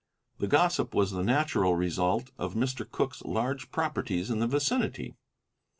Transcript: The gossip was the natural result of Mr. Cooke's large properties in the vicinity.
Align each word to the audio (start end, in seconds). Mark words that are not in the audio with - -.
The 0.39 0.47
gossip 0.47 0.95
was 0.95 1.11
the 1.11 1.21
natural 1.21 1.75
result 1.75 2.31
of 2.39 2.55
Mr. 2.55 2.89
Cooke's 2.89 3.21
large 3.21 3.69
properties 3.69 4.31
in 4.31 4.39
the 4.39 4.47
vicinity. 4.47 5.13